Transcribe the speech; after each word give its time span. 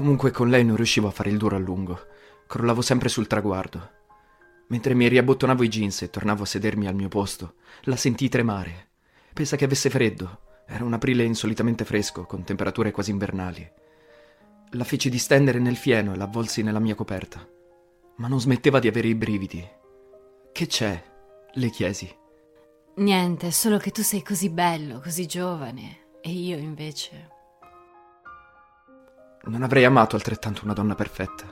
Comunque 0.00 0.30
con 0.30 0.48
lei 0.48 0.64
non 0.64 0.76
riuscivo 0.76 1.08
a 1.08 1.10
fare 1.10 1.28
il 1.28 1.36
duro 1.36 1.56
a 1.56 1.58
lungo. 1.58 2.06
Crollavo 2.46 2.80
sempre 2.80 3.10
sul 3.10 3.26
traguardo. 3.26 3.90
Mentre 4.68 4.94
mi 4.94 5.06
riabbottonavo 5.06 5.62
i 5.62 5.68
jeans 5.68 6.00
e 6.00 6.08
tornavo 6.08 6.44
a 6.44 6.46
sedermi 6.46 6.86
al 6.86 6.94
mio 6.94 7.08
posto, 7.08 7.56
la 7.82 7.96
sentii 7.96 8.30
tremare. 8.30 8.88
Pensa 9.34 9.56
che 9.56 9.66
avesse 9.66 9.90
freddo. 9.90 10.62
Era 10.66 10.84
un 10.84 10.94
aprile 10.94 11.24
insolitamente 11.24 11.84
fresco, 11.84 12.24
con 12.24 12.44
temperature 12.44 12.92
quasi 12.92 13.10
invernali. 13.10 13.70
La 14.70 14.84
feci 14.84 15.10
distendere 15.10 15.58
nel 15.58 15.76
fieno 15.76 16.14
e 16.14 16.16
la 16.16 16.24
avvolsi 16.24 16.62
nella 16.62 16.80
mia 16.80 16.94
coperta. 16.94 17.46
Ma 18.16 18.26
non 18.26 18.40
smetteva 18.40 18.78
di 18.78 18.88
avere 18.88 19.08
i 19.08 19.14
brividi. 19.14 19.68
Che 20.50 20.66
c'è? 20.66 21.04
le 21.52 21.68
chiesi. 21.68 22.10
Niente, 22.94 23.50
solo 23.50 23.76
che 23.76 23.90
tu 23.90 24.00
sei 24.00 24.22
così 24.22 24.48
bello, 24.48 24.98
così 25.00 25.26
giovane, 25.26 26.16
e 26.22 26.30
io 26.30 26.56
invece... 26.56 27.36
Non 29.42 29.62
avrei 29.62 29.84
amato 29.84 30.16
altrettanto 30.16 30.64
una 30.64 30.74
donna 30.74 30.94
perfetta. 30.94 31.46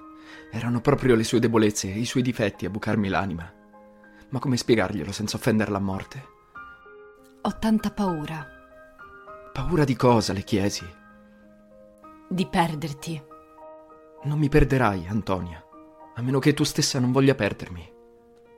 Erano 0.51 0.81
proprio 0.81 1.15
le 1.15 1.25
sue 1.25 1.41
debolezze 1.41 1.93
e 1.93 1.99
i 1.99 2.05
suoi 2.05 2.23
difetti 2.23 2.67
a 2.67 2.71
bucarmi 2.71 3.09
l'anima. 3.09 3.51
Ma 4.31 4.39
come 4.39 4.57
spiegarglielo 4.57 5.11
senza 5.11 5.37
offenderla 5.37 5.79
a 5.79 5.81
morte? 5.81 6.27
Ho 7.43 7.59
tanta 7.59 7.91
paura. 7.91 8.47
Paura 9.53 9.85
di 9.85 9.97
cosa, 9.97 10.33
le 10.33 10.43
chiesi? 10.45 10.87
Di 12.29 12.47
perderti. 12.47 13.23
Non 14.25 14.39
mi 14.39 14.49
perderai, 14.49 15.07
Antonia, 15.09 15.65
a 16.15 16.23
meno 16.23 16.39
che 16.39 16.53
tu 16.53 16.65
stessa 16.65 16.99
non 16.99 17.13
voglia 17.13 17.35
perdermi. 17.35 17.97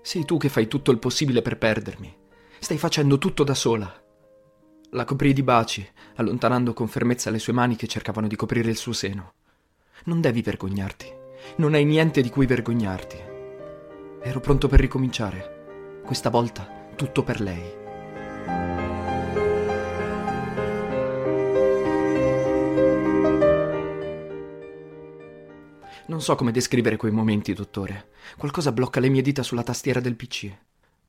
Sei 0.02 0.24
tu 0.24 0.38
che 0.38 0.48
fai 0.48 0.66
tutto 0.66 0.90
il 0.90 0.98
possibile 0.98 1.42
per 1.42 1.56
perdermi. 1.56 2.16
Stai 2.58 2.78
facendo 2.78 3.18
tutto 3.18 3.44
da 3.44 3.54
sola. 3.54 3.92
La 4.94 5.04
coprii 5.04 5.32
di 5.32 5.44
baci, 5.44 5.88
allontanando 6.16 6.72
con 6.72 6.88
fermezza 6.88 7.30
le 7.30 7.38
sue 7.38 7.52
mani 7.52 7.76
che 7.76 7.86
cercavano 7.86 8.26
di 8.26 8.34
coprire 8.34 8.70
il 8.70 8.76
suo 8.76 8.92
seno. 8.92 9.34
Non 10.06 10.20
devi 10.20 10.42
vergognarti. 10.42 11.06
Non 11.58 11.74
hai 11.74 11.84
niente 11.84 12.20
di 12.22 12.28
cui 12.28 12.44
vergognarti. 12.44 13.16
Ero 14.20 14.40
pronto 14.40 14.66
per 14.66 14.80
ricominciare. 14.80 16.00
Questa 16.04 16.28
volta 16.28 16.88
tutto 16.96 17.22
per 17.22 17.40
lei. 17.40 17.78
Non 26.06 26.20
so 26.20 26.34
come 26.34 26.50
descrivere 26.50 26.96
quei 26.96 27.12
momenti, 27.12 27.52
dottore. 27.52 28.08
Qualcosa 28.36 28.72
blocca 28.72 28.98
le 28.98 29.08
mie 29.08 29.22
dita 29.22 29.44
sulla 29.44 29.62
tastiera 29.62 30.00
del 30.00 30.16
PC. 30.16 30.52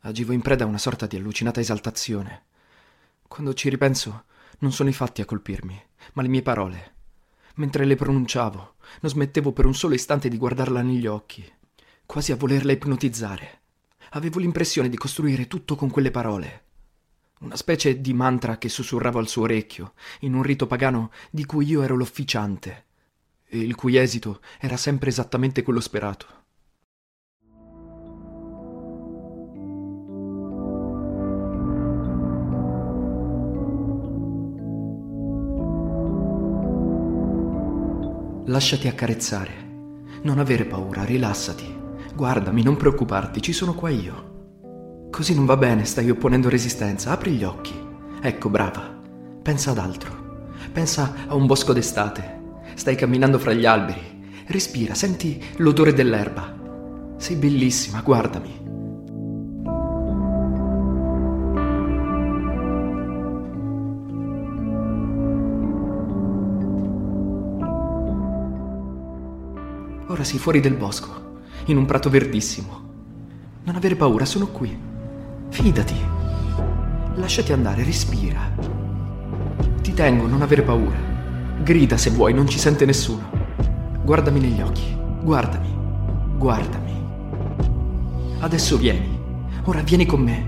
Agivo 0.02 0.34
in 0.34 0.42
preda 0.42 0.66
a 0.66 0.68
una 0.68 0.78
sorta 0.78 1.08
di 1.08 1.16
allucinata 1.16 1.59
esaltazione. 1.59 2.44
Quando 3.32 3.54
ci 3.54 3.70
ripenso, 3.70 4.26
non 4.60 4.74
sono 4.74 4.90
i 4.90 4.94
fatti 4.94 5.22
a 5.22 5.26
colpirmi, 5.26 5.82
ma 6.16 6.22
le 6.22 6.28
mie 6.28 6.42
parole. 6.42 6.96
Mentre 7.56 7.86
le 7.86 7.96
pronunciavo, 7.96 8.76
non 9.00 9.10
smettevo 9.10 9.54
per 9.54 9.66
un 9.66 9.74
solo 9.74 9.94
istante 9.94 10.28
di 10.28 10.36
guardarla 10.36 10.82
negli 10.82 11.08
occhi, 11.08 11.50
quasi 12.06 12.34
a 12.34 12.36
volerla 12.36 12.74
ipnotizzare. 12.74 13.62
Avevo 14.09 14.40
l'impressione 14.40 14.90
di 14.90 14.98
costruire 14.98 15.48
tutto 15.48 15.78
con 15.78 15.90
quelle 15.90 16.12
parole. 16.12 16.64
Una 17.40 17.56
specie 17.56 18.02
di 18.02 18.14
mantra 18.14 18.58
che 18.58 18.68
sussurravo 18.68 19.18
al 19.18 19.30
suo 19.30 19.44
orecchio, 19.44 19.94
in 20.20 20.34
un 20.34 20.44
rito 20.44 20.68
pagano 20.68 21.09
di 21.30 21.46
cui 21.46 21.66
io 21.66 21.84
ero 21.84 21.96
l'officiante 21.96 22.88
e 23.46 23.59
il 23.59 23.76
cui 23.76 23.96
esito 23.96 24.42
era 24.59 24.76
sempre 24.76 25.08
esattamente 25.08 25.64
quello 25.64 25.80
sperato. 25.80 26.41
Lasciati 38.51 38.89
accarezzare. 38.89 39.53
Non 40.23 40.38
avere 40.38 40.66
paura, 40.66 41.06
rilassati. 41.06 41.73
Guardami, 42.13 42.62
non 42.63 42.75
preoccuparti, 42.75 43.41
ci 43.41 43.53
sono 43.53 43.73
qua 43.73 43.89
io. 43.89 45.07
Così 45.09 45.34
non 45.34 45.45
va 45.45 45.56
bene, 45.56 45.85
stai 45.85 46.09
opponendo 46.09 46.50
resistenza. 46.50 47.11
Apri 47.11 47.31
gli 47.31 47.45
occhi. 47.45 47.73
Ecco, 48.22 48.50
brava. 48.50 49.00
Pensa 49.41 49.72
ad 49.72 49.78
altro. 49.78 50.50
Pensa 50.69 51.13
a 51.28 51.35
un 51.35 51.45
bosco 51.45 51.72
d'estate, 51.72 52.40
Stai 52.73 52.97
camminando 52.97 53.40
fra 53.40 53.53
gli 53.53 53.66
alberi. 53.66 54.19
Respira, 54.47 54.95
senti 54.95 55.41
l'odore 55.57 55.94
dell'erba. 55.94 56.53
Sei 57.16 57.38
bellissima, 57.38 58.01
guardami. 58.01 58.60
Sei 70.22 70.40
fuori 70.40 70.59
del 70.62 70.76
bosco, 70.76 71.42
in 71.66 71.78
un 71.78 71.86
prato 71.86 72.09
verdissimo. 72.09 72.80
Non 73.64 73.76
avere 73.76 73.96
paura, 73.96 74.24
sono 74.24 74.48
qui. 74.48 74.78
Fidati. 75.50 75.96
Lasciati 77.16 77.52
andare, 77.52 77.84
respira. 77.84 78.40
Ti 79.82 79.94
tengo, 79.94 80.28
non 80.28 80.42
avere 80.42 80.62
paura. 80.62 80.96
Grida 81.64 81.98
se 81.98 82.12
vuoi, 82.12 82.34
non 82.34 82.48
ci 82.48 82.59
sente 82.59 82.86
nessuno. 82.86 83.30
Guardami 84.04 84.40
negli 84.40 84.62
occhi, 84.62 84.96
guardami, 85.22 85.76
guardami. 86.38 87.03
Adesso 88.40 88.78
vieni, 88.78 89.20
ora 89.64 89.82
vieni 89.82 90.06
con 90.06 90.22
me. 90.22 90.46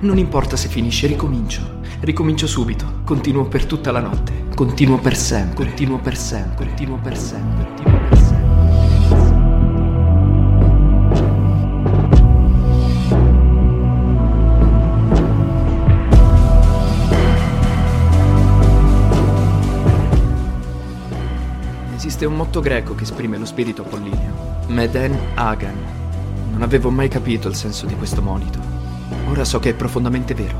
Non 0.00 0.18
importa 0.18 0.56
se 0.56 0.68
finisce, 0.68 1.06
ricomincio. 1.06 1.80
Ricomincio 2.00 2.46
subito, 2.46 3.00
continuo 3.04 3.46
per 3.46 3.64
tutta 3.64 3.92
la 3.92 4.00
notte, 4.00 4.48
continuo 4.54 4.98
per 4.98 5.16
sempre, 5.16 5.64
continuo 5.64 5.98
per 5.98 6.16
sempre, 6.16 6.66
continuo 6.66 6.98
per 6.98 7.16
sempre, 7.16 7.64
continuo 7.64 8.08
per 8.08 8.18
sempre. 8.18 8.33
Esiste 22.14 22.32
un 22.32 22.38
motto 22.38 22.60
greco 22.60 22.94
che 22.94 23.02
esprime 23.02 23.38
lo 23.38 23.44
spirito 23.44 23.82
apollineo. 23.82 24.66
Meden 24.68 25.18
Agan. 25.34 25.74
Non 26.52 26.62
avevo 26.62 26.88
mai 26.88 27.08
capito 27.08 27.48
il 27.48 27.56
senso 27.56 27.86
di 27.86 27.96
questo 27.96 28.22
monito. 28.22 28.60
Ora 29.30 29.44
so 29.44 29.58
che 29.58 29.70
è 29.70 29.74
profondamente 29.74 30.32
vero. 30.32 30.56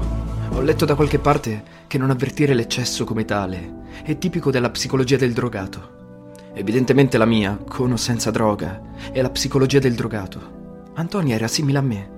Ho 0.50 0.60
letto 0.62 0.84
da 0.84 0.96
qualche 0.96 1.20
parte 1.20 1.62
che 1.86 1.96
non 1.96 2.10
avvertire 2.10 2.54
l'eccesso 2.54 3.04
come 3.04 3.24
tale 3.24 3.82
è 4.02 4.18
tipico 4.18 4.50
della 4.50 4.68
psicologia 4.68 5.16
del 5.16 5.32
drogato. 5.32 6.32
Evidentemente 6.54 7.18
la 7.18 7.24
mia, 7.24 7.56
con 7.68 7.92
o 7.92 7.96
senza 7.96 8.32
droga, 8.32 8.80
è 9.12 9.22
la 9.22 9.30
psicologia 9.30 9.78
del 9.78 9.94
drogato. 9.94 10.90
Antonia 10.94 11.36
era 11.36 11.46
simile 11.46 11.78
a 11.78 11.82
me, 11.82 12.08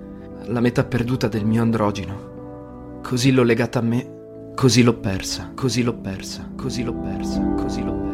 la 0.46 0.60
metà 0.60 0.82
perduta 0.84 1.28
del 1.28 1.44
mio 1.44 1.60
androgeno. 1.60 3.00
Così 3.02 3.32
l'ho 3.32 3.42
legata 3.42 3.80
a 3.80 3.82
me, 3.82 4.52
così 4.54 4.82
l'ho 4.82 4.94
persa, 4.94 5.52
così 5.54 5.82
l'ho 5.82 5.92
persa, 5.92 6.48
così 6.56 6.82
l'ho 6.82 6.94
persa, 6.94 7.42
così 7.54 7.82
l'ho 7.84 7.92
persa. 7.92 8.05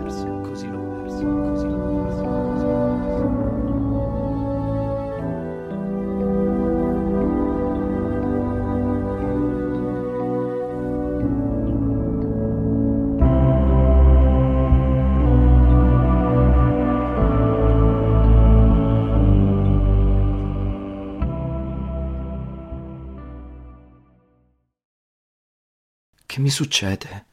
Che 26.33 26.41
mi 26.41 26.49
succede? 26.49 27.27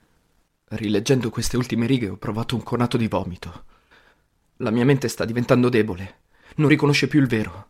Rileggendo 0.72 1.30
queste 1.30 1.56
ultime 1.56 1.86
righe 1.86 2.10
ho 2.10 2.18
provato 2.18 2.56
un 2.56 2.64
conato 2.64 2.98
di 2.98 3.08
vomito. 3.08 3.64
La 4.58 4.72
mia 4.72 4.84
mente 4.84 5.08
sta 5.08 5.24
diventando 5.24 5.70
debole, 5.70 6.24
non 6.56 6.68
riconosce 6.68 7.08
più 7.08 7.22
il 7.22 7.28
vero. 7.28 7.70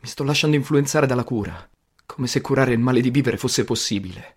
Mi 0.00 0.06
sto 0.06 0.22
lasciando 0.22 0.56
influenzare 0.56 1.06
dalla 1.06 1.24
cura, 1.24 1.66
come 2.04 2.26
se 2.26 2.42
curare 2.42 2.74
il 2.74 2.78
male 2.78 3.00
di 3.00 3.08
vivere 3.10 3.38
fosse 3.38 3.64
possibile. 3.64 4.36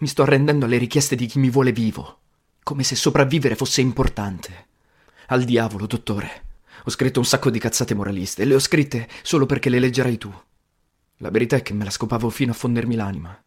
Mi 0.00 0.08
sto 0.08 0.20
arrendendo 0.20 0.66
alle 0.66 0.76
richieste 0.76 1.16
di 1.16 1.24
chi 1.24 1.38
mi 1.38 1.48
vuole 1.48 1.72
vivo, 1.72 2.18
come 2.62 2.82
se 2.82 2.94
sopravvivere 2.94 3.56
fosse 3.56 3.80
importante. 3.80 4.66
Al 5.28 5.44
diavolo, 5.44 5.86
dottore. 5.86 6.48
Ho 6.84 6.90
scritto 6.90 7.18
un 7.18 7.24
sacco 7.24 7.48
di 7.48 7.58
cazzate 7.58 7.94
moraliste 7.94 8.42
e 8.42 8.44
le 8.44 8.56
ho 8.56 8.60
scritte 8.60 9.08
solo 9.22 9.46
perché 9.46 9.70
le 9.70 9.78
leggerai 9.78 10.18
tu. 10.18 10.30
La 11.16 11.30
verità 11.30 11.56
è 11.56 11.62
che 11.62 11.72
me 11.72 11.84
la 11.84 11.90
scopavo 11.90 12.28
fino 12.28 12.50
a 12.50 12.54
fondermi 12.54 12.94
l'anima. 12.94 13.42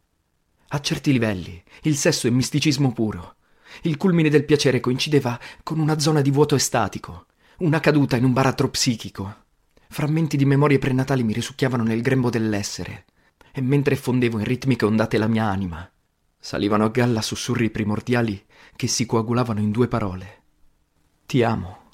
A 0.70 0.80
certi 0.82 1.12
livelli, 1.12 1.62
il 1.84 1.96
sesso 1.96 2.28
è 2.28 2.30
misticismo 2.30 2.92
puro. 2.92 3.36
Il 3.84 3.98
culmine 3.98 4.30
del 4.30 4.46
piacere 4.46 4.80
coincideva 4.80 5.40
con 5.64 5.80
una 5.80 6.00
zona 6.00 6.22
di 6.22 6.32
vuoto 6.32 6.56
estatico, 6.56 7.28
una 7.60 7.80
caduta 7.80 8.16
in 8.16 8.24
un 8.24 8.34
baratro 8.34 8.70
psichico. 8.70 9.44
Frammenti 9.90 10.38
di 10.38 10.46
memorie 10.46 10.80
prenatali 10.80 11.24
mi 11.24 11.34
risucchiavano 11.34 11.84
nel 11.84 12.02
grembo 12.02 12.30
dell'essere, 12.30 13.06
e 13.52 13.62
mentre 13.62 13.96
fondevo 13.96 14.40
in 14.40 14.46
ritmiche 14.46 14.86
ondate 14.86 15.18
la 15.18 15.28
mia 15.28 15.46
anima, 15.46 15.90
salivano 16.38 16.86
a 16.86 16.90
galla 16.90 17.22
sussurri 17.22 17.70
primordiali 17.70 18.44
che 18.76 18.88
si 18.88 19.06
coagulavano 19.06 19.60
in 19.60 19.72
due 19.72 19.88
parole. 19.88 20.42
Ti 21.26 21.44
amo. 21.44 21.92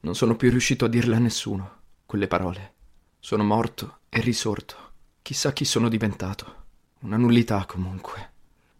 Non 0.00 0.14
sono 0.14 0.36
più 0.36 0.50
riuscito 0.50 0.84
a 0.84 0.88
dirle 0.88 1.16
a 1.16 1.20
nessuno 1.20 1.80
quelle 2.06 2.26
parole. 2.26 2.74
Sono 3.18 3.44
morto 3.44 3.98
e 4.08 4.20
risorto. 4.20 4.92
Chissà 5.20 5.52
chi 5.52 5.64
sono 5.64 5.88
diventato. 5.88 6.57
Una 7.00 7.16
nullità 7.16 7.64
comunque. 7.64 8.30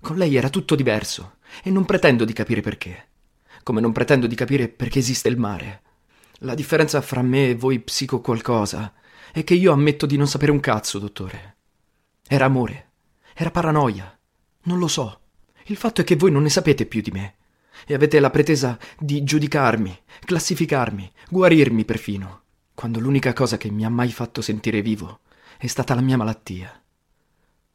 Con 0.00 0.16
lei 0.16 0.34
era 0.34 0.50
tutto 0.50 0.74
diverso 0.74 1.36
e 1.62 1.70
non 1.70 1.84
pretendo 1.84 2.24
di 2.24 2.32
capire 2.32 2.60
perché. 2.60 3.08
Come 3.62 3.80
non 3.80 3.92
pretendo 3.92 4.26
di 4.26 4.34
capire 4.34 4.68
perché 4.68 4.98
esiste 4.98 5.28
il 5.28 5.38
mare. 5.38 5.82
La 6.38 6.54
differenza 6.54 7.00
fra 7.00 7.22
me 7.22 7.50
e 7.50 7.54
voi 7.54 7.78
psico 7.78 8.20
qualcosa 8.20 8.92
è 9.32 9.44
che 9.44 9.54
io 9.54 9.72
ammetto 9.72 10.04
di 10.04 10.16
non 10.16 10.26
sapere 10.26 10.50
un 10.50 10.58
cazzo, 10.58 10.98
dottore. 10.98 11.56
Era 12.26 12.46
amore. 12.46 12.90
Era 13.34 13.52
paranoia. 13.52 14.18
Non 14.62 14.78
lo 14.78 14.88
so. 14.88 15.20
Il 15.66 15.76
fatto 15.76 16.00
è 16.00 16.04
che 16.04 16.16
voi 16.16 16.32
non 16.32 16.42
ne 16.42 16.50
sapete 16.50 16.86
più 16.86 17.00
di 17.00 17.12
me 17.12 17.36
e 17.86 17.94
avete 17.94 18.18
la 18.18 18.30
pretesa 18.30 18.76
di 18.98 19.22
giudicarmi, 19.22 19.96
classificarmi, 20.24 21.12
guarirmi 21.30 21.84
perfino, 21.84 22.42
quando 22.74 22.98
l'unica 22.98 23.32
cosa 23.32 23.56
che 23.56 23.70
mi 23.70 23.84
ha 23.84 23.88
mai 23.88 24.10
fatto 24.10 24.42
sentire 24.42 24.82
vivo 24.82 25.20
è 25.56 25.68
stata 25.68 25.94
la 25.94 26.00
mia 26.00 26.16
malattia. 26.16 26.82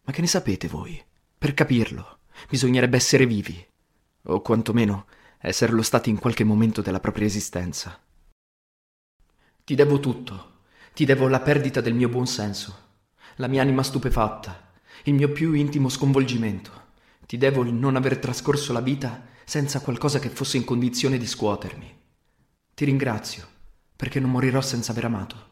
Ma 0.06 0.12
che 0.12 0.22
ne 0.22 0.28
sapete 0.28 0.68
voi? 0.68 1.02
Per 1.38 1.54
capirlo, 1.54 2.20
bisognerebbe 2.50 2.98
essere 2.98 3.26
vivi, 3.26 3.66
o 4.24 4.42
quantomeno 4.42 5.06
esserlo 5.40 5.82
stati 5.82 6.10
in 6.10 6.20
qualche 6.20 6.44
momento 6.44 6.82
della 6.82 7.00
propria 7.00 7.26
esistenza. 7.26 7.98
Ti 9.64 9.76
devo 9.76 10.00
tutto, 10.00 10.64
ti 10.94 11.06
devo 11.06 11.30
la 11.30 11.40
perdita 11.40 11.80
del 11.80 11.94
mio 11.94 12.10
buon 12.10 12.28
senso, 12.28 12.78
la 13.38 13.48
mia 13.48 13.62
anima 13.62 13.82
stupefatta, 13.82 14.72
il 15.04 15.14
mio 15.14 15.32
più 15.32 15.54
intimo 15.54 15.88
sconvolgimento. 15.88 16.82
Ti 17.26 17.38
devo 17.38 17.64
il 17.64 17.74
non 17.74 17.96
aver 17.96 18.18
trascorso 18.18 18.74
la 18.74 18.82
vita 18.82 19.28
senza 19.46 19.80
qualcosa 19.80 20.20
che 20.20 20.30
fosse 20.30 20.58
in 20.58 20.66
condizione 20.66 21.18
di 21.18 21.26
scuotermi. 21.26 22.02
Ti 22.74 22.86
ringrazio, 22.86 23.48
perché 23.96 24.20
non 24.20 24.32
morirò 24.32 24.60
senza 24.60 24.92
aver 24.92 25.06
amato. 25.06 25.52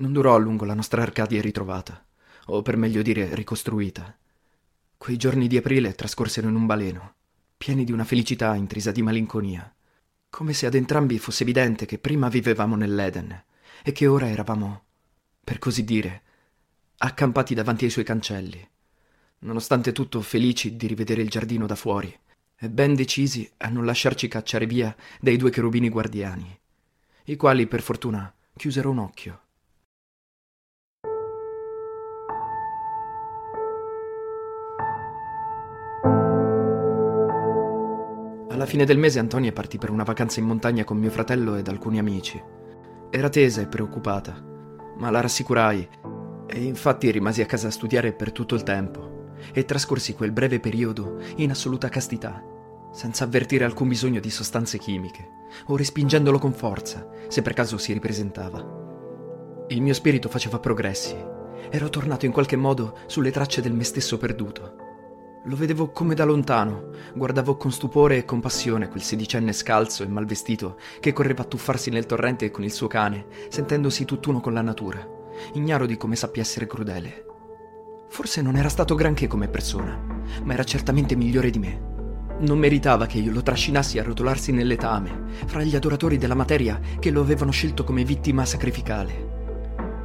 Non 0.00 0.12
durò 0.12 0.34
a 0.34 0.38
lungo 0.38 0.64
la 0.64 0.74
nostra 0.74 1.02
Arcadia 1.02 1.40
ritrovata, 1.40 2.04
o 2.46 2.62
per 2.62 2.76
meglio 2.76 3.02
dire 3.02 3.34
ricostruita. 3.34 4.16
Quei 4.96 5.16
giorni 5.16 5.46
di 5.46 5.56
aprile 5.56 5.94
trascorsero 5.94 6.48
in 6.48 6.54
un 6.54 6.66
baleno, 6.66 7.14
pieni 7.56 7.84
di 7.84 7.92
una 7.92 8.04
felicità 8.04 8.54
intrisa 8.54 8.92
di 8.92 9.02
malinconia, 9.02 9.74
come 10.28 10.52
se 10.52 10.66
ad 10.66 10.74
entrambi 10.74 11.18
fosse 11.18 11.42
evidente 11.42 11.86
che 11.86 11.98
prima 11.98 12.28
vivevamo 12.28 12.76
nell'Eden 12.76 13.44
e 13.82 13.92
che 13.92 14.06
ora 14.06 14.28
eravamo, 14.28 14.84
per 15.42 15.58
così 15.58 15.84
dire, 15.84 16.22
accampati 16.98 17.54
davanti 17.54 17.84
ai 17.84 17.90
suoi 17.90 18.04
cancelli 18.04 18.68
nonostante 19.40 19.92
tutto 19.92 20.20
felici 20.20 20.76
di 20.76 20.86
rivedere 20.86 21.22
il 21.22 21.30
giardino 21.30 21.66
da 21.66 21.74
fuori 21.74 22.14
e 22.56 22.68
ben 22.68 22.94
decisi 22.94 23.50
a 23.58 23.68
non 23.68 23.84
lasciarci 23.84 24.28
cacciare 24.28 24.66
via 24.66 24.94
dai 25.20 25.36
due 25.36 25.50
cherubini 25.50 25.88
guardiani, 25.88 26.58
i 27.24 27.36
quali 27.36 27.66
per 27.66 27.80
fortuna 27.80 28.32
chiusero 28.54 28.90
un 28.90 28.98
occhio. 28.98 29.40
Alla 38.60 38.68
fine 38.68 38.84
del 38.84 38.98
mese 38.98 39.18
Antonia 39.18 39.52
partì 39.52 39.78
per 39.78 39.88
una 39.88 40.02
vacanza 40.02 40.38
in 40.38 40.44
montagna 40.44 40.84
con 40.84 40.98
mio 40.98 41.08
fratello 41.08 41.56
ed 41.56 41.66
alcuni 41.66 41.98
amici. 41.98 42.38
Era 43.08 43.30
tesa 43.30 43.62
e 43.62 43.66
preoccupata, 43.66 44.38
ma 44.98 45.08
la 45.08 45.22
rassicurai 45.22 45.88
e 46.46 46.62
infatti 46.62 47.10
rimasi 47.10 47.40
a 47.40 47.46
casa 47.46 47.68
a 47.68 47.70
studiare 47.70 48.12
per 48.12 48.32
tutto 48.32 48.54
il 48.54 48.62
tempo 48.62 49.30
e 49.54 49.64
trascorsi 49.64 50.12
quel 50.12 50.32
breve 50.32 50.60
periodo 50.60 51.22
in 51.36 51.48
assoluta 51.48 51.88
castità, 51.88 52.44
senza 52.92 53.24
avvertire 53.24 53.64
alcun 53.64 53.88
bisogno 53.88 54.20
di 54.20 54.28
sostanze 54.28 54.76
chimiche, 54.76 55.26
o 55.68 55.76
respingendolo 55.78 56.38
con 56.38 56.52
forza, 56.52 57.08
se 57.28 57.40
per 57.40 57.54
caso 57.54 57.78
si 57.78 57.94
ripresentava. 57.94 59.64
Il 59.68 59.80
mio 59.80 59.94
spirito 59.94 60.28
faceva 60.28 60.58
progressi, 60.58 61.16
ero 61.70 61.88
tornato 61.88 62.26
in 62.26 62.32
qualche 62.32 62.56
modo 62.56 62.98
sulle 63.06 63.30
tracce 63.30 63.62
del 63.62 63.72
me 63.72 63.84
stesso 63.84 64.18
perduto. 64.18 64.89
Lo 65.44 65.56
vedevo 65.56 65.88
come 65.90 66.14
da 66.14 66.24
lontano, 66.24 66.90
guardavo 67.14 67.56
con 67.56 67.72
stupore 67.72 68.18
e 68.18 68.24
compassione 68.26 68.88
quel 68.88 69.00
sedicenne 69.00 69.54
scalzo 69.54 70.02
e 70.02 70.06
malvestito 70.06 70.76
che 71.00 71.14
correva 71.14 71.42
a 71.42 71.46
tuffarsi 71.46 71.88
nel 71.88 72.04
torrente 72.04 72.50
con 72.50 72.62
il 72.62 72.70
suo 72.70 72.88
cane, 72.88 73.24
sentendosi 73.48 74.04
tutt'uno 74.04 74.40
con 74.40 74.52
la 74.52 74.60
natura, 74.60 75.02
ignaro 75.54 75.86
di 75.86 75.96
come 75.96 76.14
sappia 76.14 76.42
essere 76.42 76.66
crudele. 76.66 77.24
Forse 78.08 78.42
non 78.42 78.56
era 78.56 78.68
stato 78.68 78.94
granché 78.94 79.28
come 79.28 79.48
persona, 79.48 79.98
ma 80.42 80.52
era 80.52 80.64
certamente 80.64 81.16
migliore 81.16 81.48
di 81.48 81.58
me. 81.58 81.88
Non 82.40 82.58
meritava 82.58 83.06
che 83.06 83.16
io 83.16 83.32
lo 83.32 83.42
trascinassi 83.42 83.98
a 83.98 84.02
rotolarsi 84.02 84.52
nel 84.52 84.66
letame, 84.66 85.22
fra 85.46 85.62
gli 85.62 85.74
adoratori 85.74 86.18
della 86.18 86.34
materia 86.34 86.78
che 86.98 87.10
lo 87.10 87.22
avevano 87.22 87.50
scelto 87.50 87.82
come 87.82 88.04
vittima 88.04 88.44
sacrificale. 88.44 89.38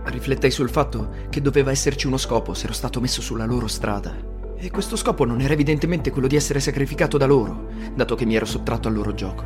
Riflettei 0.06 0.52
sul 0.52 0.70
fatto 0.70 1.10
che 1.30 1.42
doveva 1.42 1.72
esserci 1.72 2.08
uno 2.08 2.18
scopo 2.18 2.54
se 2.54 2.66
ero 2.66 2.74
stato 2.74 3.02
messo 3.02 3.22
sulla 3.22 3.46
loro 3.46 3.68
strada. 3.68 4.35
E 4.58 4.72
questo 4.72 4.96
scopo 4.96 5.26
non 5.26 5.42
era 5.42 5.54
evidentemente 5.54 6.12
quello 6.12 6.28
di 6.28 6.36
essere 6.36 6.60
sacrificato 6.60 7.18
da 7.18 7.26
loro, 7.26 7.70
dato 7.94 8.16
che 8.16 8.26
mi 8.26 8.36
ero 8.36 8.46
sottratto 8.46 8.88
al 8.88 8.94
loro 8.94 9.14
gioco. 9.14 9.44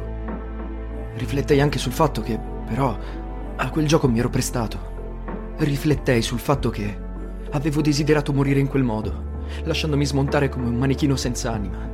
Riflettei 1.15 1.59
anche 1.59 1.79
sul 1.79 1.91
fatto 1.91 2.21
che, 2.21 2.39
però, 2.65 2.97
a 3.55 3.69
quel 3.69 3.87
gioco 3.87 4.07
mi 4.07 4.19
ero 4.19 4.29
prestato. 4.29 4.97
Riflettei 5.57 6.21
sul 6.21 6.39
fatto 6.39 6.69
che 6.69 7.07
Avevo 7.51 7.81
desiderato 7.81 8.31
morire 8.31 8.59
in 8.59 8.67
quel 8.67 8.83
modo, 8.83 9.45
lasciandomi 9.63 10.05
smontare 10.05 10.49
come 10.49 10.67
un 10.67 10.75
manichino 10.75 11.15
senza 11.15 11.51
anima. 11.51 11.89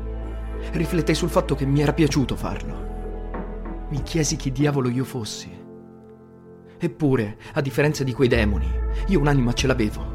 Riflettei 0.73 1.15
sul 1.15 1.29
fatto 1.29 1.55
che 1.55 1.65
mi 1.65 1.81
era 1.81 1.93
piaciuto 1.93 2.35
farlo. 2.35 3.85
Mi 3.89 4.03
chiesi 4.03 4.35
chi 4.35 4.51
diavolo 4.51 4.89
io 4.89 5.05
fossi. 5.05 5.49
Eppure, 6.77 7.37
a 7.53 7.61
differenza 7.61 8.03
di 8.03 8.11
quei 8.11 8.27
demoni, 8.27 8.69
io 9.07 9.19
un'anima 9.21 9.53
ce 9.53 9.67
l'avevo. 9.67 10.14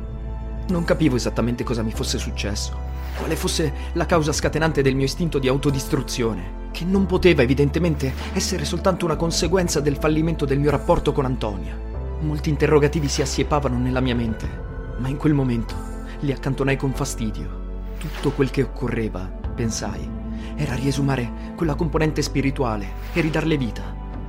Non 0.70 0.84
capivo 0.84 1.16
esattamente 1.16 1.64
cosa 1.64 1.82
mi 1.82 1.92
fosse 1.92 2.18
successo, 2.18 2.76
quale 3.18 3.36
fosse 3.36 3.72
la 3.92 4.06
causa 4.06 4.32
scatenante 4.32 4.82
del 4.82 4.94
mio 4.94 5.04
istinto 5.04 5.38
di 5.38 5.48
autodistruzione, 5.48 6.68
che 6.70 6.84
non 6.84 7.06
poteva 7.06 7.42
evidentemente 7.42 8.12
essere 8.32 8.64
soltanto 8.64 9.04
una 9.04 9.16
conseguenza 9.16 9.80
del 9.80 9.96
fallimento 9.96 10.44
del 10.44 10.58
mio 10.58 10.70
rapporto 10.70 11.12
con 11.12 11.24
Antonia. 11.24 11.76
Molti 12.20 12.50
interrogativi 12.50 13.08
si 13.08 13.22
assiepavano 13.22 13.78
nella 13.78 14.00
mia 14.00 14.14
mente 14.14 14.68
ma 15.00 15.08
in 15.08 15.16
quel 15.16 15.34
momento 15.34 15.74
li 16.20 16.30
accantonai 16.30 16.76
con 16.76 16.92
fastidio. 16.92 17.68
Tutto 17.98 18.30
quel 18.30 18.50
che 18.50 18.62
occorreva, 18.62 19.20
pensai, 19.54 20.08
era 20.54 20.74
riesumare 20.74 21.52
quella 21.56 21.74
componente 21.74 22.22
spirituale 22.22 22.92
e 23.12 23.20
ridarle 23.20 23.56
vita, 23.56 23.82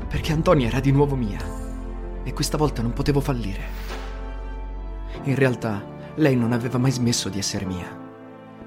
perché 0.07 0.31
Antonia 0.31 0.67
era 0.67 0.79
di 0.79 0.91
nuovo 0.91 1.15
mia 1.15 1.39
e 2.23 2.33
questa 2.33 2.57
volta 2.57 2.81
non 2.81 2.93
potevo 2.93 3.19
fallire. 3.19 3.89
In 5.23 5.35
realtà, 5.35 5.83
lei 6.15 6.35
non 6.35 6.51
aveva 6.51 6.77
mai 6.77 6.91
smesso 6.91 7.29
di 7.29 7.39
essere 7.39 7.65
mia, 7.65 7.97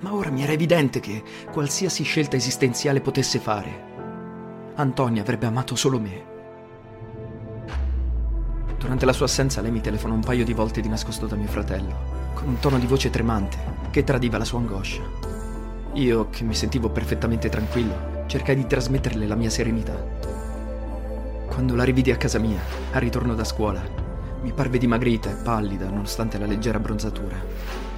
ma 0.01 0.15
ora 0.15 0.31
mi 0.31 0.43
era 0.43 0.53
evidente 0.53 1.01
che 1.01 1.23
qualsiasi 1.51 2.03
scelta 2.03 2.37
esistenziale 2.37 3.01
potesse 3.01 3.39
fare, 3.39 3.93
Antonia 4.77 5.23
avrebbe 5.23 5.47
amato 5.47 5.77
solo 5.77 6.01
me 6.01 6.33
Durante 8.85 9.07
la 9.07 9.15
sua 9.15 9.25
assenza 9.25 9.63
lei 9.63 9.71
mi 9.71 9.81
telefonò 9.81 10.13
un 10.13 10.21
paio 10.21 10.45
di 10.45 10.53
volte 10.53 10.83
di 10.83 10.91
nascosto 10.91 11.25
da 11.25 11.37
mio 11.37 11.49
fratello, 11.49 12.33
con 12.35 12.49
un 12.49 12.59
tono 12.59 12.79
di 12.79 12.85
voce 12.85 13.09
tremante 13.09 13.57
che 13.91 14.05
tradiva 14.05 14.37
la 14.37 14.45
sua 14.45 14.59
angoscia. 14.59 15.01
Io, 15.95 16.29
che 16.29 16.45
mi 16.45 16.55
sentivo 16.55 16.91
perfettamente 16.91 17.49
tranquillo, 17.49 18.25
cercai 18.27 18.57
di 18.57 18.67
trasmetterle 18.67 19.27
la 19.27 19.37
mia 19.37 19.49
serenità. 19.49 19.95
Quando 21.47 21.75
la 21.75 21.83
rividi 21.83 22.11
a 22.11 22.19
casa 22.19 22.39
mia, 22.39 22.61
al 22.93 23.01
ritorno 23.01 23.35
da 23.35 23.45
scuola, 23.45 23.81
mi 24.45 24.53
parve 24.53 24.77
dimagrita 24.77 25.31
e 25.31 25.43
pallida 25.43 25.89
nonostante 25.89 26.37
la 26.37 26.45
leggera 26.45 26.79
bronzatura. 26.79 27.43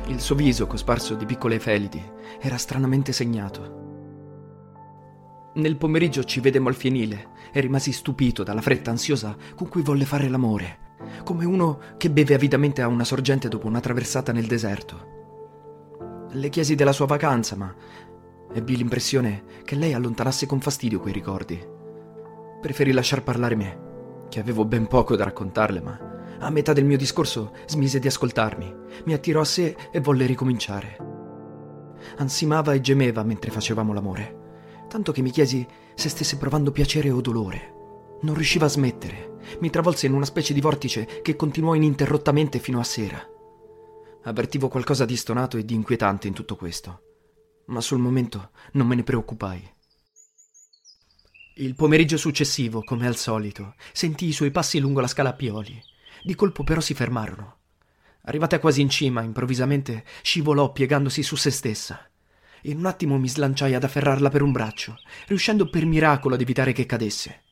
Il 0.06 0.20
suo 0.20 0.36
viso, 0.36 0.68
cosparso 0.68 1.16
di 1.16 1.26
piccole 1.26 1.58
felidi, 1.58 2.00
era 2.40 2.56
stranamente 2.56 3.10
segnato. 3.10 3.82
Nel 5.54 5.76
pomeriggio 5.76 6.22
ci 6.22 6.38
vedemmo 6.38 6.68
al 6.68 6.76
fienile 6.76 7.30
e 7.50 7.58
rimasi 7.58 7.90
stupito 7.90 8.44
dalla 8.44 8.60
fretta 8.60 8.92
ansiosa 8.92 9.34
con 9.56 9.68
cui 9.68 9.82
volle 9.82 10.04
fare 10.04 10.28
l'amore, 10.28 10.94
come 11.24 11.44
uno 11.44 11.80
che 11.96 12.10
beve 12.10 12.34
avidamente 12.34 12.80
a 12.80 12.86
una 12.86 13.02
sorgente 13.02 13.48
dopo 13.48 13.66
una 13.66 13.80
traversata 13.80 14.30
nel 14.30 14.46
deserto. 14.46 16.28
Le 16.30 16.48
chiesi 16.48 16.76
della 16.76 16.92
sua 16.92 17.06
vacanza, 17.06 17.56
ma 17.56 17.74
ebbi 18.52 18.76
l'impressione 18.76 19.42
che 19.64 19.74
lei 19.74 19.94
allontanasse 19.94 20.46
con 20.46 20.60
fastidio 20.60 21.00
quei 21.00 21.12
ricordi. 21.12 21.60
Preferì 22.60 22.92
lasciar 22.92 23.24
parlare 23.24 23.56
me, 23.56 23.78
che 24.28 24.38
avevo 24.38 24.64
ben 24.64 24.86
poco 24.86 25.16
da 25.16 25.24
raccontarle, 25.24 25.80
ma 25.80 26.14
a 26.38 26.50
metà 26.50 26.72
del 26.72 26.84
mio 26.84 26.96
discorso 26.96 27.52
smise 27.66 27.98
di 27.98 28.06
ascoltarmi, 28.06 28.74
mi 29.04 29.12
attirò 29.12 29.40
a 29.40 29.44
sé 29.44 29.76
e 29.90 30.00
volle 30.00 30.26
ricominciare. 30.26 30.96
Ansimava 32.18 32.72
e 32.74 32.80
gemeva 32.80 33.22
mentre 33.22 33.50
facevamo 33.50 33.92
l'amore 33.92 34.44
tanto 34.88 35.12
che 35.12 35.22
mi 35.22 35.30
chiesi 35.30 35.66
se 35.94 36.08
stesse 36.08 36.36
provando 36.36 36.70
piacere 36.70 37.10
o 37.10 37.20
dolore. 37.20 38.18
Non 38.22 38.34
riusciva 38.34 38.66
a 38.66 38.70
smettere. 38.70 39.34
Mi 39.60 39.70
travolse 39.70 40.06
in 40.06 40.14
una 40.14 40.24
specie 40.24 40.54
di 40.54 40.60
vortice 40.60 41.20
che 41.22 41.36
continuò 41.36 41.74
ininterrottamente 41.74 42.58
fino 42.58 42.80
a 42.80 42.84
sera. 42.84 43.22
Avvertivo 44.22 44.68
qualcosa 44.68 45.04
di 45.04 45.16
stonato 45.16 45.56
e 45.56 45.64
di 45.64 45.74
inquietante 45.74 46.26
in 46.26 46.34
tutto 46.34 46.56
questo, 46.56 47.00
ma 47.66 47.80
sul 47.80 47.98
momento 47.98 48.50
non 48.72 48.86
me 48.86 48.96
ne 48.96 49.04
preoccupai. 49.04 49.74
Il 51.58 51.74
pomeriggio 51.74 52.16
successivo, 52.16 52.82
come 52.82 53.06
al 53.06 53.16
solito, 53.16 53.74
sentii 53.92 54.28
i 54.28 54.32
suoi 54.32 54.50
passi 54.50 54.78
lungo 54.78 55.00
la 55.00 55.06
scala 55.06 55.30
a 55.30 55.34
pioli. 55.34 55.80
Di 56.26 56.34
colpo 56.34 56.64
però 56.64 56.80
si 56.80 56.92
fermarono. 56.92 57.58
Arrivata 58.22 58.58
quasi 58.58 58.80
in 58.80 58.90
cima, 58.90 59.22
improvvisamente 59.22 60.04
scivolò 60.22 60.72
piegandosi 60.72 61.22
su 61.22 61.36
se 61.36 61.52
stessa. 61.52 62.04
In 62.62 62.78
un 62.78 62.86
attimo 62.86 63.16
mi 63.16 63.28
slanciai 63.28 63.74
ad 63.74 63.84
afferrarla 63.84 64.28
per 64.28 64.42
un 64.42 64.50
braccio, 64.50 64.98
riuscendo 65.28 65.70
per 65.70 65.86
miracolo 65.86 66.34
ad 66.34 66.40
evitare 66.40 66.72
che 66.72 66.84
cadesse. 66.84 67.42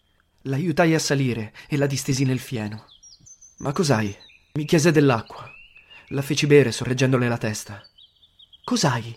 L'aiutai 0.42 0.92
a 0.92 0.98
salire 0.98 1.54
e 1.68 1.76
la 1.76 1.86
distesi 1.86 2.24
nel 2.24 2.40
fieno. 2.40 2.86
Ma 3.58 3.70
cos'hai? 3.70 4.12
Mi 4.54 4.64
chiese 4.64 4.90
dell'acqua. 4.90 5.48
La 6.08 6.22
feci 6.22 6.48
bere 6.48 6.72
sorreggendole 6.72 7.28
la 7.28 7.38
testa. 7.38 7.80
Cos'hai? 8.64 9.16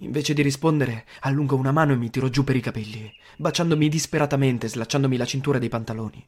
Invece 0.00 0.34
di 0.34 0.42
rispondere, 0.42 1.06
allungò 1.20 1.56
una 1.56 1.72
mano 1.72 1.94
e 1.94 1.96
mi 1.96 2.10
tirò 2.10 2.28
giù 2.28 2.44
per 2.44 2.56
i 2.56 2.60
capelli, 2.60 3.10
baciandomi 3.38 3.88
disperatamente, 3.88 4.68
slacciandomi 4.68 5.16
la 5.16 5.24
cintura 5.24 5.58
dei 5.58 5.70
pantaloni. 5.70 6.22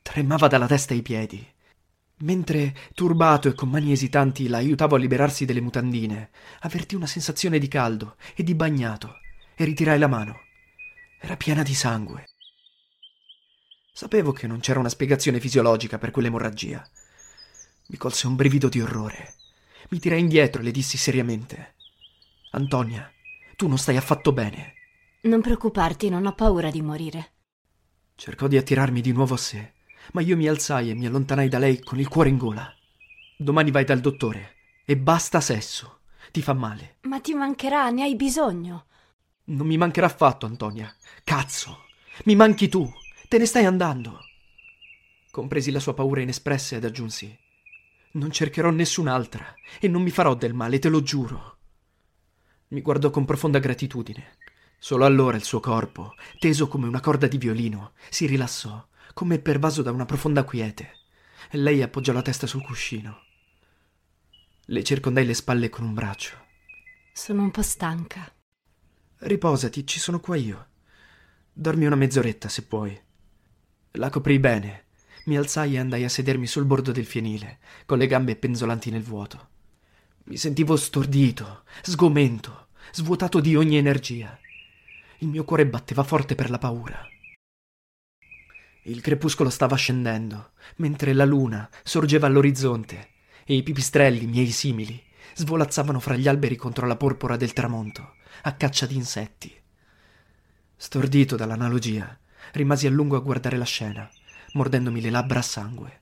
Tremava 0.00 0.46
dalla 0.46 0.68
testa 0.68 0.94
ai 0.94 1.02
piedi. 1.02 1.44
Mentre, 2.22 2.76
turbato 2.92 3.48
e 3.48 3.54
con 3.54 3.70
mani 3.70 3.92
esitanti, 3.92 4.46
la 4.46 4.58
aiutavo 4.58 4.96
a 4.96 4.98
liberarsi 4.98 5.46
delle 5.46 5.62
mutandine, 5.62 6.30
avvertì 6.60 6.94
una 6.94 7.06
sensazione 7.06 7.58
di 7.58 7.66
caldo 7.66 8.16
e 8.34 8.42
di 8.42 8.54
bagnato 8.54 9.16
e 9.54 9.64
ritirai 9.64 9.98
la 9.98 10.06
mano. 10.06 10.40
Era 11.18 11.36
piena 11.36 11.62
di 11.62 11.74
sangue. 11.74 12.28
Sapevo 13.92 14.32
che 14.32 14.46
non 14.46 14.60
c'era 14.60 14.78
una 14.78 14.90
spiegazione 14.90 15.40
fisiologica 15.40 15.98
per 15.98 16.10
quell'emorragia. 16.10 16.86
Mi 17.88 17.96
colse 17.96 18.26
un 18.26 18.36
brivido 18.36 18.68
di 18.68 18.80
orrore. 18.80 19.34
Mi 19.88 19.98
tirai 19.98 20.20
indietro 20.20 20.60
e 20.60 20.64
le 20.64 20.70
dissi 20.70 20.98
seriamente: 20.98 21.74
Antonia, 22.52 23.10
tu 23.56 23.66
non 23.66 23.78
stai 23.78 23.96
affatto 23.96 24.32
bene. 24.32 24.74
Non 25.22 25.40
preoccuparti, 25.40 26.08
non 26.08 26.26
ho 26.26 26.34
paura 26.34 26.70
di 26.70 26.82
morire. 26.82 27.32
Cercò 28.14 28.46
di 28.46 28.56
attirarmi 28.56 29.00
di 29.00 29.12
nuovo 29.12 29.34
a 29.34 29.38
sé, 29.38 29.72
ma 30.12 30.20
io 30.20 30.36
mi 30.36 30.48
alzai 30.48 30.90
e 30.90 30.94
mi 30.94 31.06
allontanai 31.06 31.48
da 31.48 31.58
lei 31.58 31.80
con 31.82 31.98
il 31.98 32.08
cuore 32.08 32.28
in 32.28 32.36
gola. 32.36 32.72
Domani 33.36 33.70
vai 33.70 33.84
dal 33.84 34.00
dottore 34.00 34.56
e 34.84 34.96
basta 34.96 35.40
sesso. 35.40 36.00
Ti 36.30 36.42
fa 36.42 36.52
male. 36.52 36.96
Ma 37.02 37.20
ti 37.20 37.34
mancherà, 37.34 37.90
ne 37.90 38.02
hai 38.02 38.14
bisogno. 38.14 38.86
Non 39.44 39.66
mi 39.66 39.76
mancherà 39.76 40.06
affatto, 40.06 40.46
Antonia. 40.46 40.94
Cazzo! 41.24 41.86
Mi 42.24 42.36
manchi 42.36 42.68
tu! 42.68 42.88
Te 43.28 43.38
ne 43.38 43.46
stai 43.46 43.64
andando. 43.64 44.20
Compresi 45.30 45.70
la 45.70 45.80
sua 45.80 45.94
paura 45.94 46.20
inespressa 46.20 46.76
ed 46.76 46.84
aggiunsi: 46.84 47.36
Non 48.12 48.30
cercherò 48.30 48.70
nessun'altra 48.70 49.54
e 49.80 49.88
non 49.88 50.02
mi 50.02 50.10
farò 50.10 50.34
del 50.34 50.54
male, 50.54 50.78
te 50.78 50.88
lo 50.88 51.02
giuro. 51.02 51.58
Mi 52.68 52.80
guardò 52.80 53.10
con 53.10 53.24
profonda 53.24 53.58
gratitudine. 53.58 54.36
Solo 54.78 55.04
allora 55.04 55.36
il 55.36 55.44
suo 55.44 55.60
corpo, 55.60 56.14
teso 56.38 56.66
come 56.66 56.86
una 56.86 57.00
corda 57.00 57.26
di 57.26 57.38
violino, 57.38 57.92
si 58.08 58.26
rilassò, 58.26 58.88
come 59.12 59.38
pervaso 59.38 59.82
da 59.82 59.90
una 59.90 60.04
profonda 60.04 60.44
quiete, 60.44 60.92
e 61.50 61.58
lei 61.58 61.82
appoggiò 61.82 62.12
la 62.12 62.22
testa 62.22 62.46
sul 62.46 62.62
cuscino. 62.62 63.22
Le 64.66 64.84
circondai 64.84 65.26
le 65.26 65.34
spalle 65.34 65.68
con 65.68 65.84
un 65.84 65.94
braccio. 65.94 66.36
Sono 67.12 67.42
un 67.42 67.50
po' 67.50 67.62
stanca. 67.62 68.32
Riposati, 69.18 69.86
ci 69.86 69.98
sono 69.98 70.20
qua 70.20 70.36
io. 70.36 70.68
Dormi 71.52 71.86
una 71.86 71.96
mezz'oretta 71.96 72.48
se 72.48 72.62
puoi. 72.62 72.98
La 73.92 74.10
coprii 74.10 74.38
bene. 74.38 74.86
Mi 75.24 75.36
alzai 75.36 75.74
e 75.74 75.78
andai 75.78 76.04
a 76.04 76.08
sedermi 76.08 76.46
sul 76.46 76.64
bordo 76.64 76.92
del 76.92 77.04
fienile, 77.04 77.58
con 77.84 77.98
le 77.98 78.06
gambe 78.06 78.36
penzolanti 78.36 78.90
nel 78.90 79.02
vuoto. 79.02 79.48
Mi 80.24 80.36
sentivo 80.36 80.76
stordito, 80.76 81.64
sgomento, 81.82 82.68
svuotato 82.92 83.40
di 83.40 83.56
ogni 83.56 83.76
energia. 83.76 84.38
Il 85.18 85.28
mio 85.28 85.44
cuore 85.44 85.66
batteva 85.66 86.04
forte 86.04 86.34
per 86.34 86.48
la 86.48 86.58
paura. 86.58 87.06
Il 88.84 89.02
crepuscolo 89.02 89.50
stava 89.50 89.76
scendendo, 89.76 90.52
mentre 90.76 91.12
la 91.12 91.26
luna 91.26 91.68
sorgeva 91.82 92.26
all'orizzonte 92.26 93.08
e 93.44 93.54
i 93.54 93.62
pipistrelli, 93.62 94.26
miei 94.26 94.50
simili, 94.50 95.02
svolazzavano 95.34 96.00
fra 96.00 96.16
gli 96.16 96.28
alberi 96.28 96.56
contro 96.56 96.86
la 96.86 96.96
porpora 96.96 97.36
del 97.36 97.52
tramonto, 97.52 98.14
a 98.42 98.54
caccia 98.54 98.86
di 98.86 98.96
insetti. 98.96 99.54
Stordito 100.76 101.36
dall'analogia, 101.36 102.18
rimasi 102.52 102.86
a 102.86 102.90
lungo 102.90 103.16
a 103.16 103.20
guardare 103.20 103.58
la 103.58 103.64
scena, 103.64 104.08
mordendomi 104.52 105.00
le 105.00 105.10
labbra 105.10 105.40
a 105.40 105.42
sangue. 105.42 105.98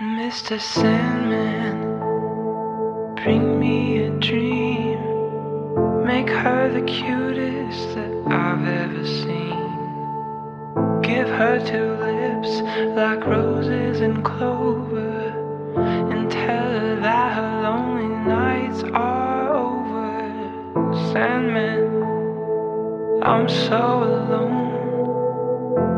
Mr. 0.00 0.60
Sandman, 0.60 1.98
bring 3.16 3.58
me 3.58 4.06
a 4.06 4.10
dream. 4.20 4.87
Make 6.08 6.30
her 6.30 6.72
the 6.72 6.80
cutest 6.86 7.94
that 7.94 8.10
I've 8.28 8.66
ever 8.66 9.04
seen. 9.06 9.68
Give 11.02 11.28
her 11.28 11.60
two 11.62 11.90
lips 12.02 12.62
like 12.96 13.26
roses 13.26 14.00
and 14.00 14.24
clover. 14.24 15.34
And 15.76 16.30
tell 16.30 16.70
her 16.80 16.96
that 17.00 17.32
her 17.34 17.62
lonely 17.62 18.08
nights 18.26 18.82
are 18.84 19.52
over. 19.52 20.32
Sandman, 21.12 22.02
I'm 23.22 23.46
so 23.46 24.02
alone. 24.02 24.72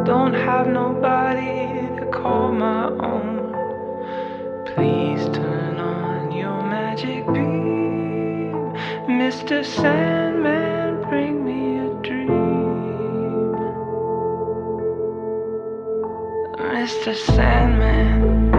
Don't 0.04 0.34
have 0.34 0.66
nobody 0.66 1.86
to 2.00 2.06
call 2.12 2.50
my 2.50 2.86
own. 3.10 3.52
Please 4.74 5.24
turn 5.36 5.78
on 5.78 6.32
your 6.32 6.60
magic 6.64 7.24
beam. 7.32 7.49
Mr. 9.30 9.64
Sandman, 9.64 11.02
bring 11.08 11.44
me 11.44 11.78
a 11.78 11.88
dream. 12.02 13.54
Mr. 16.74 17.14
Sandman, 17.14 18.50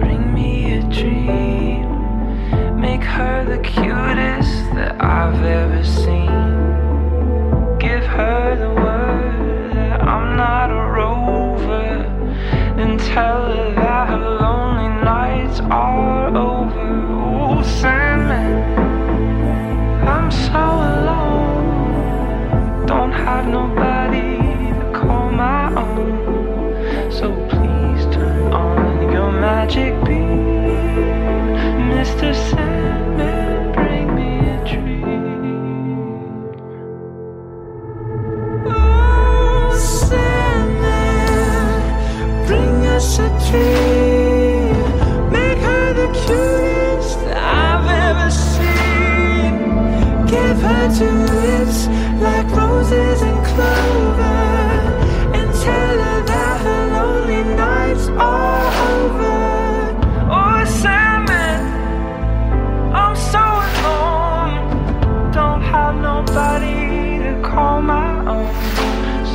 bring 0.00 0.34
me 0.34 0.78
a 0.78 0.82
dream. 0.90 2.80
Make 2.80 3.04
her 3.04 3.44
the 3.44 3.58
cutest 3.58 4.74
that 4.74 4.96
I've 5.00 5.44
ever 5.44 5.84
seen. 5.84 6.53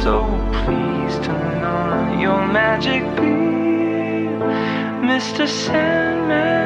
So 0.09 0.25
please 0.65 1.15
turn 1.23 1.63
on 1.63 2.19
your 2.19 2.41
magic 2.47 3.03
beam. 3.15 4.39
Mr. 5.05 5.47
Sandman, 5.47 6.58